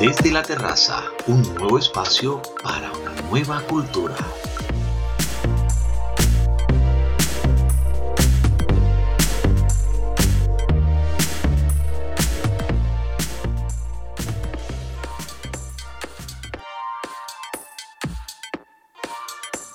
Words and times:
Desde 0.00 0.30
la 0.32 0.40
terraza, 0.40 1.02
un 1.26 1.42
nuevo 1.56 1.78
espacio 1.78 2.40
para 2.62 2.90
una 2.90 3.20
nueva 3.28 3.60
cultura. 3.60 4.16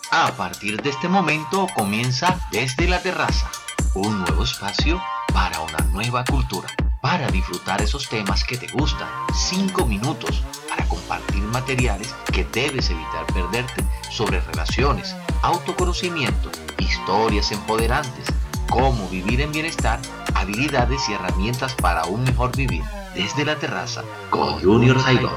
A 0.10 0.32
partir 0.36 0.82
de 0.82 0.90
este 0.90 1.08
momento 1.08 1.68
comienza 1.76 2.40
Desde 2.52 2.88
la 2.88 3.00
Terraza, 3.00 3.52
un 3.94 4.22
nuevo 4.22 4.44
espacio 4.44 5.00
para 5.32 5.60
una 5.60 5.86
nueva 5.92 6.26
cultura. 6.26 6.68
Para 7.06 7.28
disfrutar 7.28 7.84
esos 7.84 8.10
temas 8.10 8.44
que 8.44 8.58
te 8.58 8.66
gustan, 8.66 9.08
5 9.32 9.86
minutos 9.86 10.42
para 10.68 10.88
compartir 10.88 11.44
materiales 11.44 12.16
que 12.34 12.46
debes 12.46 12.90
evitar 12.90 13.28
perderte 13.28 13.84
sobre 14.10 14.42
relaciones, 14.42 15.16
autoconocimiento, 15.44 16.50
historias 16.80 17.52
empoderantes, 17.52 18.26
cómo 18.68 19.08
vivir 19.10 19.42
en 19.42 19.52
bienestar, 19.52 20.00
habilidades 20.34 21.08
y 21.08 21.14
herramientas 21.14 21.76
para 21.76 22.06
un 22.06 22.24
mejor 22.24 22.58
vivir. 22.58 22.82
Desde 23.14 23.46
la 23.46 23.56
terraza 23.56 24.02
con 24.32 24.60
Junior 24.60 24.98
Jairo, 24.98 25.30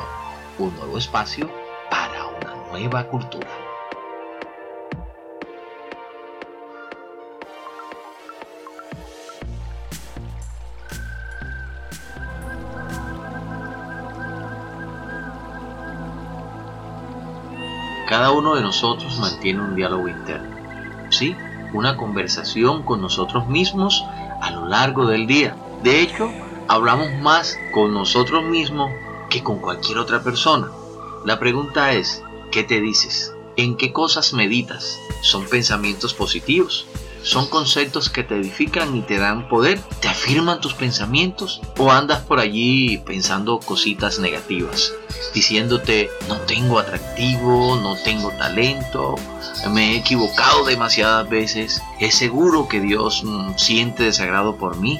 un 0.59 0.75
nuevo 0.75 0.97
espacio 0.97 1.51
para 1.91 2.29
una 2.29 2.55
nueva 2.71 3.05
cultura. 3.09 3.68
Cada 18.09 18.31
uno 18.31 18.55
de 18.55 18.63
nosotros 18.63 19.19
mantiene 19.19 19.61
un 19.61 19.77
diálogo 19.77 20.09
interno, 20.09 20.49
¿sí? 21.11 21.37
Una 21.75 21.99
conversación 21.99 22.83
con 22.83 23.03
nosotros 23.03 23.47
mismos 23.49 24.03
a 24.41 24.51
lo 24.51 24.67
largo 24.67 25.05
del 25.05 25.27
día. 25.27 25.55
De 25.83 26.01
hecho, 26.01 26.31
hablamos 26.69 27.13
más 27.21 27.59
con 27.71 27.93
nosotros 27.93 28.45
mismos 28.45 28.91
que 29.29 29.43
con 29.43 29.59
cualquier 29.59 29.99
otra 29.99 30.23
persona. 30.23 30.71
La 31.27 31.39
pregunta 31.39 31.93
es, 31.93 32.23
¿qué 32.51 32.65
te 32.65 32.81
dices? 32.81 33.35
¿En 33.57 33.77
qué 33.77 33.93
cosas 33.93 34.33
meditas? 34.33 34.99
¿Son 35.21 35.45
pensamientos 35.45 36.15
positivos? 36.15 36.87
¿Son 37.23 37.49
conceptos 37.49 38.09
que 38.09 38.23
te 38.23 38.37
edifican 38.37 38.97
y 38.97 39.03
te 39.03 39.19
dan 39.19 39.49
poder? 39.49 39.81
¿Te 40.01 40.09
afirman 40.09 40.61
tus 40.61 40.75
pensamientos? 40.75 41.61
¿O 41.77 41.91
andas 41.91 42.21
por 42.23 42.39
allí 42.39 42.99
pensando 42.99 43.59
cositas 43.61 44.19
negativas? 44.19 44.93
Diciéndote, 45.35 46.11
no 46.29 46.37
tengo 46.43 46.79
atractivo, 46.79 47.77
no 47.77 47.97
tengo 47.97 48.31
talento, 48.31 49.17
me 49.71 49.93
he 49.93 49.99
equivocado 49.99 50.65
demasiadas 50.65 51.29
veces, 51.29 51.83
es 52.01 52.15
seguro 52.15 52.69
que 52.69 52.81
Dios 52.81 53.23
mm, 53.25 53.57
siente 53.57 54.05
desagrado 54.05 54.57
por 54.57 54.77
mí. 54.77 54.99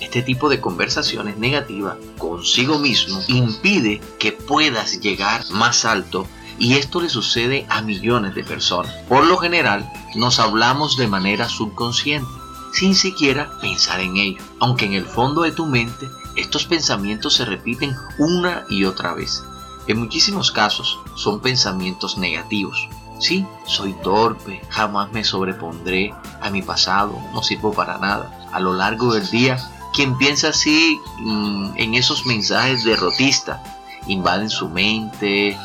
Este 0.00 0.22
tipo 0.22 0.48
de 0.48 0.60
conversaciones 0.60 1.36
negativas 1.38 1.96
consigo 2.18 2.78
mismo 2.78 3.20
impide 3.28 4.00
que 4.18 4.32
puedas 4.32 5.00
llegar 5.00 5.42
más 5.50 5.84
alto 5.84 6.26
y 6.58 6.74
esto 6.74 7.00
le 7.00 7.08
sucede 7.08 7.66
a 7.68 7.82
millones 7.82 8.34
de 8.34 8.44
personas. 8.44 8.92
Por 9.08 9.26
lo 9.26 9.36
general, 9.36 9.90
nos 10.14 10.38
hablamos 10.38 10.96
de 10.96 11.08
manera 11.08 11.48
subconsciente, 11.48 12.30
sin 12.72 12.94
siquiera 12.94 13.50
pensar 13.60 14.00
en 14.00 14.16
ello, 14.16 14.42
aunque 14.60 14.86
en 14.86 14.94
el 14.94 15.04
fondo 15.04 15.42
de 15.42 15.52
tu 15.52 15.66
mente 15.66 16.08
estos 16.36 16.66
pensamientos 16.66 17.34
se 17.34 17.44
repiten 17.44 17.94
una 18.18 18.64
y 18.68 18.84
otra 18.84 19.14
vez. 19.14 19.42
En 19.86 19.98
muchísimos 19.98 20.50
casos 20.50 20.98
son 21.14 21.40
pensamientos 21.40 22.18
negativos. 22.18 22.88
Sí, 23.18 23.46
soy 23.66 23.94
torpe, 24.02 24.60
jamás 24.68 25.10
me 25.12 25.24
sobrepondré 25.24 26.12
a 26.42 26.50
mi 26.50 26.60
pasado, 26.60 27.18
no 27.32 27.42
sirvo 27.42 27.72
para 27.72 27.96
nada. 27.98 28.48
A 28.52 28.60
lo 28.60 28.74
largo 28.74 29.14
del 29.14 29.28
día, 29.30 29.56
quien 29.94 30.18
piensa 30.18 30.48
así 30.48 31.00
mm, 31.20 31.70
en 31.76 31.94
esos 31.94 32.26
mensajes 32.26 32.84
derrotistas 32.84 33.60
invaden 34.06 34.50
su 34.50 34.68
mente, 34.68 35.58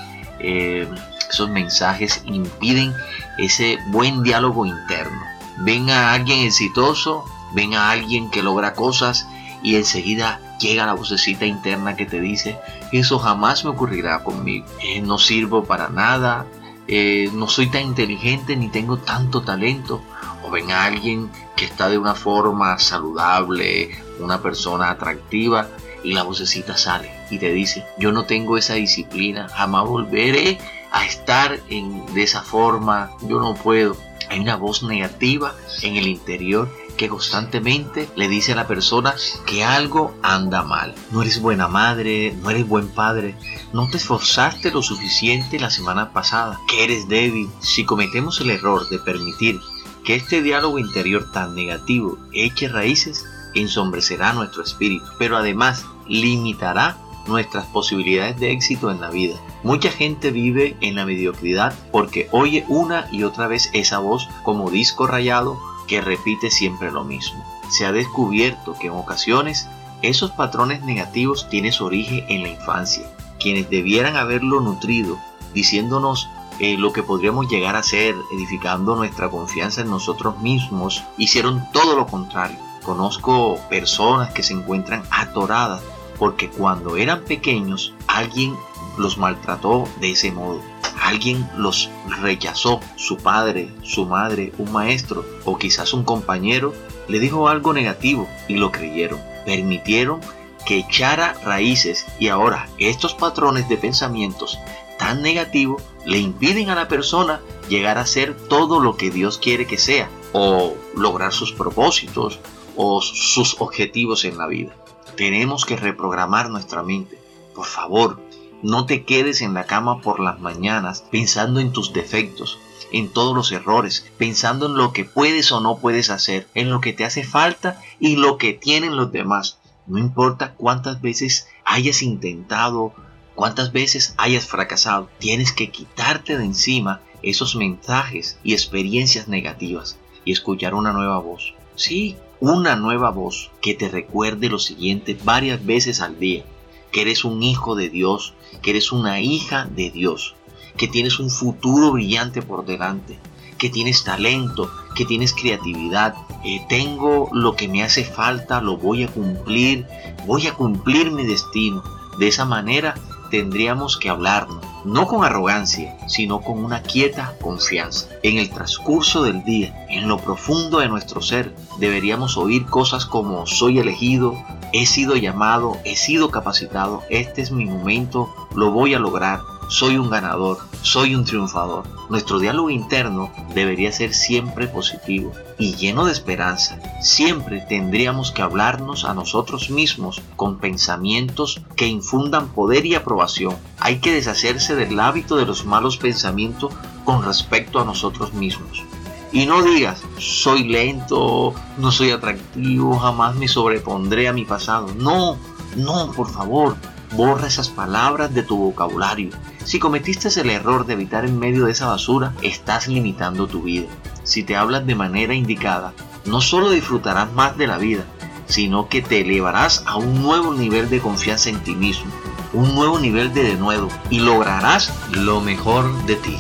eh, 0.44 0.88
esos 1.30 1.50
mensajes 1.50 2.22
impiden 2.26 2.94
ese 3.38 3.78
buen 3.88 4.24
diálogo 4.24 4.66
interno. 4.66 5.22
Ven 5.60 5.90
a 5.90 6.14
alguien 6.14 6.46
exitoso, 6.46 7.26
ven 7.54 7.74
a 7.74 7.92
alguien 7.92 8.30
que 8.30 8.44
logra 8.44 8.74
cosas 8.74 9.28
y 9.64 9.76
enseguida 9.76 10.40
llega 10.60 10.86
la 10.86 10.94
vocecita 10.94 11.46
interna 11.46 11.96
que 11.96 12.06
te 12.06 12.20
dice, 12.20 12.60
eso 12.92 13.20
jamás 13.20 13.64
me 13.64 13.72
ocurrirá 13.72 14.24
conmigo, 14.24 14.66
eh, 14.84 15.02
no 15.02 15.18
sirvo 15.18 15.64
para 15.64 15.90
nada, 15.90 16.46
eh, 16.88 17.30
no 17.34 17.48
soy 17.48 17.68
tan 17.68 17.84
inteligente 17.84 18.56
ni 18.56 18.68
tengo 18.70 18.98
tanto 18.98 19.42
talento. 19.42 20.02
O 20.44 20.50
ven 20.50 20.72
a 20.72 20.86
alguien 20.86 21.30
que 21.56 21.66
está 21.66 21.88
de 21.88 21.98
una 21.98 22.16
forma 22.16 22.78
saludable, 22.80 23.92
una 24.20 24.42
persona 24.42 24.90
atractiva 24.90 25.70
y 26.04 26.14
la 26.14 26.24
vocecita 26.24 26.78
sale 26.78 27.12
y 27.30 27.38
te 27.38 27.52
dice, 27.52 27.86
yo 27.98 28.12
no 28.12 28.26
tengo 28.26 28.58
esa 28.58 28.76
disciplina, 28.76 29.48
jamás 29.50 29.88
volveré 29.88 30.58
a 30.92 31.06
estar 31.06 31.60
en, 31.70 32.06
de 32.14 32.24
esa 32.24 32.42
forma, 32.42 33.12
yo 33.22 33.40
no 33.40 33.56
puedo. 33.56 33.96
Hay 34.30 34.40
una 34.40 34.56
voz 34.56 34.84
negativa 34.84 35.54
en 35.82 35.98
el 35.98 36.08
interior 36.08 36.70
que 36.96 37.10
constantemente 37.10 38.08
le 38.16 38.28
dice 38.28 38.54
a 38.54 38.56
la 38.56 38.68
persona 38.68 39.16
que 39.46 39.64
algo 39.64 40.14
anda 40.22 40.64
mal. 40.64 40.94
No 41.12 41.22
eres 41.22 41.42
buena 41.42 41.68
madre, 41.68 42.38
no 42.42 42.50
eres 42.50 42.68
buen 42.68 42.90
padre, 42.90 43.36
no 43.74 43.90
te 43.90 43.98
esforzaste 43.98 44.72
lo 44.72 44.82
suficiente 44.82 45.60
la 45.60 45.70
semana 45.70 46.14
pasada, 46.14 46.60
que 46.70 46.84
eres 46.84 47.08
débil. 47.08 47.50
Si 47.60 47.86
cometemos 47.86 48.40
el 48.40 48.52
error 48.52 48.88
de 48.90 49.00
permitir 49.00 49.60
que 50.04 50.16
este 50.16 50.42
diálogo 50.42 50.80
interior 50.80 51.32
tan 51.32 51.56
negativo 51.56 52.18
eche 52.34 52.68
raíces, 52.68 53.26
ensombrecerá 53.54 54.34
nuestro 54.34 54.64
espíritu, 54.64 55.06
pero 55.18 55.38
además 55.38 55.86
limitará 56.08 56.98
nuestras 57.28 57.66
posibilidades 57.68 58.40
de 58.40 58.52
éxito 58.52 58.92
en 58.92 59.02
la 59.02 59.10
vida. 59.10 59.36
Mucha 59.64 59.92
gente 59.92 60.32
vive 60.32 60.76
en 60.82 60.96
la 60.96 61.06
mediocridad 61.06 61.74
porque 61.92 62.28
oye 62.32 62.66
una 62.68 63.08
y 63.12 63.24
otra 63.24 63.48
vez 63.48 63.70
esa 63.74 64.00
voz 64.00 64.28
como 64.44 64.72
disco 64.72 65.08
rayado 65.08 65.60
que 65.88 66.02
repite 66.02 66.50
siempre 66.50 66.92
lo 66.92 67.04
mismo. 67.04 67.44
Se 67.70 67.86
ha 67.86 67.92
descubierto 67.92 68.76
que 68.80 68.88
en 68.88 68.94
ocasiones 68.94 69.68
esos 70.02 70.32
patrones 70.32 70.84
negativos 70.84 71.48
tienen 71.50 71.72
su 71.72 71.86
origen 71.86 72.26
en 72.28 72.44
la 72.44 72.50
infancia. 72.50 73.04
Quienes 73.40 73.70
debieran 73.70 74.16
haberlo 74.16 74.62
nutrido 74.62 75.20
diciéndonos 75.54 76.30
eh, 76.60 76.78
lo 76.78 76.94
que 76.94 77.04
podríamos 77.04 77.50
llegar 77.50 77.76
a 77.76 77.84
ser, 77.84 78.16
edificando 78.34 78.96
nuestra 78.96 79.30
confianza 79.30 79.82
en 79.82 79.90
nosotros 79.90 80.40
mismos, 80.40 81.04
hicieron 81.18 81.64
todo 81.72 81.96
lo 81.96 82.08
contrario 82.08 82.71
Conozco 82.84 83.60
personas 83.70 84.32
que 84.34 84.44
se 84.44 84.54
encuentran 84.54 85.04
atoradas 85.12 85.82
porque 86.18 86.50
cuando 86.50 86.98
eran 86.98 87.24
pequeños 87.24 87.94
alguien 88.08 88.56
los 88.98 89.18
maltrató 89.18 89.88
de 90.00 90.12
ese 90.12 90.32
modo. 90.32 90.62
Alguien 91.02 91.50
los 91.58 91.90
rechazó, 92.22 92.80
su 92.96 93.18
padre, 93.18 93.74
su 93.82 94.06
madre, 94.06 94.54
un 94.58 94.72
maestro 94.72 95.26
o 95.46 95.58
quizás 95.58 95.94
un 95.94 96.04
compañero 96.04 96.74
le 97.08 97.20
dijo 97.20 97.48
algo 97.48 97.74
negativo 97.74 98.28
y 98.48 98.56
lo 98.56 98.72
creyeron. 98.72 99.20
Permitieron 99.46 100.22
que 100.66 100.80
echara 100.80 101.34
raíces 101.44 102.06
y 102.20 102.28
ahora 102.28 102.68
estos 102.78 103.16
patrones 103.16 103.68
de 103.68 103.78
pensamientos 103.78 104.60
tan 104.98 105.24
negativos 105.24 105.82
le 106.06 106.20
impiden 106.20 106.70
a 106.70 106.76
la 106.76 106.88
persona 106.88 107.42
llegar 107.68 107.98
a 107.98 108.06
ser 108.06 108.36
todo 108.36 108.80
lo 108.80 108.96
que 108.96 109.10
Dios 109.10 109.40
quiere 109.40 109.66
que 109.66 109.80
sea 109.80 110.10
o 110.34 110.76
lograr 110.96 111.34
sus 111.34 111.52
propósitos 111.52 112.40
o 112.76 113.02
sus 113.02 113.60
objetivos 113.60 114.26
en 114.26 114.38
la 114.38 114.48
vida. 114.48 114.76
Tenemos 115.16 115.66
que 115.66 115.76
reprogramar 115.76 116.50
nuestra 116.50 116.84
mente. 116.84 117.20
Por 117.54 117.66
favor, 117.66 118.20
no 118.64 118.86
te 118.86 119.04
quedes 119.04 119.42
en 119.42 119.54
la 119.54 119.66
cama 119.66 120.02
por 120.02 120.20
las 120.20 120.40
mañanas 120.40 121.04
pensando 121.12 121.60
en 121.60 121.72
tus 121.72 121.94
defectos, 121.94 122.60
en 122.92 123.10
todos 123.10 123.36
los 123.36 123.52
errores, 123.52 124.06
pensando 124.18 124.68
en 124.68 124.76
lo 124.76 124.94
que 124.94 125.06
puedes 125.06 125.52
o 125.52 125.60
no 125.62 125.78
puedes 125.78 126.10
hacer, 126.10 126.48
en 126.54 126.70
lo 126.70 126.82
que 126.82 126.94
te 126.94 127.06
hace 127.06 127.24
falta 127.24 127.82
y 128.00 128.16
lo 128.16 128.38
que 128.38 128.54
tienen 128.54 128.96
los 128.96 129.12
demás. 129.12 129.58
No 129.88 129.98
importa 129.98 130.54
cuántas 130.54 131.02
veces 131.02 131.48
hayas 131.66 132.02
intentado, 132.04 132.94
cuántas 133.36 133.72
veces 133.72 134.14
hayas 134.18 134.46
fracasado, 134.46 135.10
tienes 135.18 135.52
que 135.52 135.72
quitarte 135.72 136.38
de 136.38 136.46
encima 136.46 137.02
esos 137.24 137.56
mensajes 137.56 138.38
y 138.44 138.54
experiencias 138.54 139.28
negativas 139.28 139.98
y 140.26 140.32
escuchar 140.32 140.74
una 140.74 140.94
nueva 140.94 141.18
voz. 141.18 141.54
Sí, 141.76 142.18
una 142.42 142.76
nueva 142.76 143.12
voz 143.12 143.52
que 143.62 143.76
te 143.76 143.88
recuerde 143.88 144.50
lo 144.50 144.58
siguiente 144.58 145.16
varias 145.24 145.64
veces 145.64 146.02
al 146.02 146.20
día, 146.20 146.44
que 146.92 147.02
eres 147.02 147.24
un 147.24 147.44
hijo 147.44 147.76
de 147.76 147.90
Dios, 147.90 148.34
que 148.64 148.72
eres 148.72 148.92
una 148.92 149.22
hija 149.22 149.66
de 149.66 149.92
Dios, 149.92 150.34
que 150.76 150.88
tienes 150.88 151.20
un 151.20 151.30
futuro 151.30 151.92
brillante 151.92 152.42
por 152.42 152.66
delante, 152.66 153.20
que 153.60 153.70
tienes 153.70 154.04
talento, 154.04 154.72
que 154.96 155.06
tienes 155.06 155.34
creatividad, 155.34 156.16
eh, 156.44 156.66
tengo 156.68 157.30
lo 157.32 157.56
que 157.56 157.68
me 157.68 157.84
hace 157.84 158.04
falta, 158.04 158.60
lo 158.60 158.76
voy 158.76 159.04
a 159.04 159.08
cumplir, 159.08 159.86
voy 160.26 160.48
a 160.48 160.56
cumplir 160.56 161.12
mi 161.12 161.24
destino. 161.28 161.84
De 162.18 162.28
esa 162.28 162.46
manera 162.46 162.96
tendríamos 163.30 163.98
que 163.98 164.10
hablarnos, 164.10 164.66
no 164.84 165.08
con 165.08 165.24
arrogancia, 165.24 165.98
sino 166.08 166.42
con 166.42 166.64
una 166.64 166.82
quieta 166.82 167.34
confianza. 167.42 168.08
En 168.24 168.38
el 168.38 168.50
transcurso 168.50 169.24
del 169.24 169.44
día, 169.44 169.86
en 169.90 170.08
lo 170.08 170.18
profundo 170.18 170.80
de 170.80 170.90
nuestro 170.90 171.22
ser, 171.22 171.54
deberíamos 171.78 172.38
oír 172.38 172.66
cosas 172.66 173.06
como 173.06 173.46
soy 173.46 173.80
elegido, 173.80 174.36
he 174.74 174.86
sido 174.86 175.16
llamado, 175.16 175.78
he 175.84 175.96
sido 175.96 176.30
capacitado, 176.30 177.04
este 177.10 177.42
es 177.42 177.52
mi 177.52 177.66
momento, 177.66 178.34
lo 178.56 178.72
voy 178.72 178.94
a 178.94 179.00
lograr, 179.00 179.40
soy 179.72 179.98
un 179.98 180.10
ganador, 180.10 180.58
soy 180.82 181.16
un 181.16 181.24
triunfador. 181.24 181.86
Nuestro 182.10 182.40
diálogo 182.40 182.70
interno 182.70 183.32
debería 183.56 183.94
ser 183.94 184.14
siempre 184.14 184.68
positivo 184.68 185.32
y 185.58 185.76
lleno 185.76 186.04
de 186.06 186.12
esperanza. 186.12 186.78
Siempre 187.02 187.62
tendríamos 187.70 188.32
que 188.32 188.42
hablarnos 188.42 189.06
a 189.06 189.14
nosotros 189.14 189.70
mismos 189.70 190.22
con 190.36 190.58
pensamientos 190.58 191.62
que 191.78 191.88
infundan 191.88 192.50
poder 192.50 192.86
y 192.86 192.96
aprobación. 192.96 193.56
Hay 193.80 194.00
que 194.00 194.12
deshacerse 194.12 194.76
del 194.76 195.00
hábito 195.00 195.38
de 195.38 195.46
los 195.46 195.66
malos 195.66 195.96
pensamientos 195.96 196.74
con 197.06 197.24
respecto 197.24 197.80
a 197.80 197.86
nosotros 197.86 198.34
mismos. 198.34 198.84
Y 199.32 199.46
no 199.46 199.64
digas, 199.64 200.04
soy 200.18 200.66
lento, 200.66 201.54
no 201.78 201.92
soy 201.94 202.12
atractivo, 202.12 203.00
jamás 203.00 203.38
me 203.38 203.48
sobrepondré 203.48 204.28
a 204.28 204.34
mi 204.34 204.44
pasado. 204.44 204.88
No, 204.98 205.38
no, 205.78 206.12
por 206.12 206.30
favor, 206.30 206.76
borra 207.14 207.48
esas 207.48 207.70
palabras 207.70 208.34
de 208.34 208.44
tu 208.44 208.58
vocabulario. 208.58 209.30
Si 209.64 209.80
cometiste 209.80 210.28
el 210.40 210.50
error 210.50 210.86
de 210.86 210.94
evitar 210.94 211.26
en 211.26 211.40
medio 211.40 211.66
de 211.66 211.72
esa 211.72 211.88
basura, 211.88 212.34
estás 212.42 212.88
limitando 212.88 213.48
tu 213.48 213.64
vida. 213.64 213.88
Si 214.24 214.44
te 214.44 214.56
hablas 214.56 214.86
de 214.86 214.96
manera 214.96 215.34
indicada, 215.34 215.94
no 216.26 216.42
solo 216.42 216.70
disfrutarás 216.70 217.32
más 217.34 217.58
de 217.58 217.68
la 217.68 217.78
vida, 217.78 218.06
sino 218.48 218.90
que 218.90 219.02
te 219.02 219.22
elevarás 219.22 219.84
a 219.86 219.96
un 219.96 220.22
nuevo 220.22 220.54
nivel 220.54 220.90
de 220.90 221.00
confianza 221.00 221.50
en 221.50 221.64
ti 221.64 221.74
mismo, 221.76 222.12
un 222.54 222.76
nuevo 222.76 223.00
nivel 223.00 223.34
de 223.34 223.44
denuedo 223.44 223.88
y 224.10 224.20
lograrás 224.20 224.92
lo 225.12 225.42
mejor 225.42 226.06
de 226.06 226.16
ti. 226.16 226.38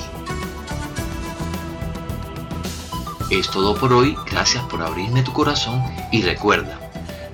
Es 3.30 3.50
todo 3.50 3.76
por 3.76 3.94
hoy, 3.94 4.18
gracias 4.30 4.64
por 4.66 4.82
abrirme 4.82 5.24
tu 5.24 5.32
corazón 5.32 5.82
y 6.12 6.22
recuerda, 6.22 6.80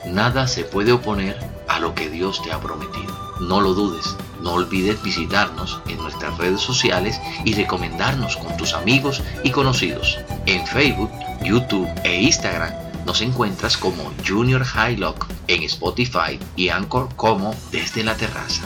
nada 0.05 0.47
se 0.47 0.63
puede 0.63 0.91
oponer 0.91 1.39
a 1.67 1.79
lo 1.79 1.95
que 1.95 2.09
Dios 2.09 2.41
te 2.43 2.51
ha 2.51 2.59
prometido. 2.59 3.17
No 3.39 3.61
lo 3.61 3.73
dudes, 3.73 4.15
no 4.47 4.53
olvides 4.53 5.03
visitarnos 5.03 5.81
en 5.89 5.97
nuestras 5.97 6.37
redes 6.37 6.61
sociales 6.61 7.19
y 7.43 7.53
recomendarnos 7.53 8.37
con 8.37 8.55
tus 8.55 8.73
amigos 8.73 9.21
y 9.43 9.51
conocidos. 9.51 10.19
En 10.45 10.65
Facebook, 10.65 11.11
YouTube 11.43 11.89
e 12.05 12.21
Instagram 12.21 12.71
nos 13.05 13.21
encuentras 13.21 13.75
como 13.75 14.09
Junior 14.25 14.65
Highlock, 14.65 15.27
en 15.49 15.63
Spotify 15.63 16.39
y 16.55 16.69
Anchor 16.69 17.09
como 17.17 17.53
Desde 17.71 18.05
la 18.05 18.15
Terraza. 18.15 18.63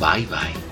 Bye 0.00 0.26
bye. 0.26 0.67